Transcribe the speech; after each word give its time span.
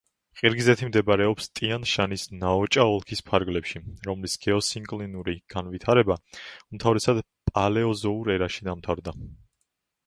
ყირგიზეთი 0.39 0.87
მდებარეობს 0.87 1.47
ტიან-შანის 1.59 2.23
ნაოჭა 2.45 2.85
ოლქის 2.93 3.21
ფარგლებში, 3.29 3.83
რომლის 4.09 4.39
გეოსინკლინური 4.47 5.37
განვითარება 5.57 6.19
უმთავრესად 6.41 7.25
პალეოზოურ 7.55 8.35
ერაში 8.41 8.69
დამთავრდა. 8.73 9.17